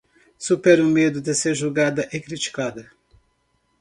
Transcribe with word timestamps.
Supere 0.39 0.81
o 0.81 0.87
medo 0.87 1.21
de 1.21 1.35
ser 1.35 1.53
julgada 1.53 2.09
e 2.11 2.19
criticada 2.19 2.91